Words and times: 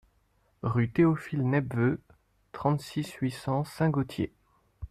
Rue 0.63 0.89
Théophile 0.91 1.47
Nepveu, 1.47 2.01
trente-six, 2.53 3.13
huit 3.21 3.29
cents 3.29 3.63
Saint-Gaultier 3.65 4.33